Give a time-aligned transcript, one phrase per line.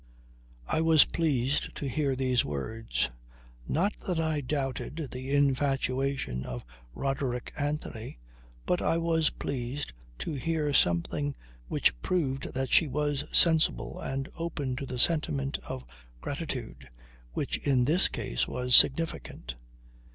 [0.67, 3.11] I was pleased to hear these words.
[3.67, 8.17] Not that I doubted the infatuation of Roderick Anthony,
[8.65, 11.35] but I was pleased to hear something
[11.67, 15.85] which proved that she was sensible and open to the sentiment of
[16.19, 16.89] gratitude
[17.33, 19.53] which in this case was significant.